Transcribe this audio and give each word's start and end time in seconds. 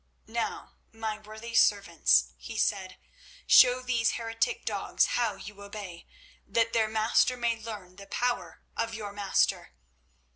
"Now, 0.25 0.77
my 0.91 1.19
worthy 1.19 1.53
servants," 1.53 2.33
he 2.35 2.57
said, 2.57 2.97
"show 3.45 3.83
these 3.83 4.13
heretic 4.13 4.65
dogs 4.65 5.05
how 5.13 5.35
you 5.35 5.61
obey, 5.61 6.07
that 6.47 6.73
their 6.73 6.87
master 6.87 7.37
may 7.37 7.61
learn 7.61 7.97
the 7.97 8.07
power 8.07 8.63
of 8.75 8.95
your 8.95 9.11
master. 9.13 9.75